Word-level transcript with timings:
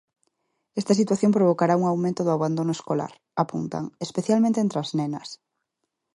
Esta 0.81 0.97
situación 0.99 1.35
provocará 1.37 1.73
un 1.79 1.85
aumento 1.87 2.21
do 2.23 2.35
abandono 2.37 2.71
escolar, 2.77 3.13
apuntan, 3.43 3.83
especialmente 4.05 4.59
entre 4.61 4.77
as 4.83 4.89
nenas. 4.99 5.29